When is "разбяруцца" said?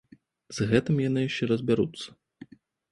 1.55-2.07